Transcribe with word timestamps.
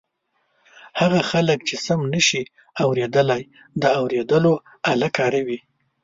هغه 0.99 1.19
خلک 1.31 1.59
چې 1.67 1.75
سم 1.85 2.01
نشي 2.13 2.43
اورېدلای 2.83 3.43
د 3.81 3.83
اوریدلو 3.99 4.53
آله 4.91 5.09
کاروي. 5.17 5.59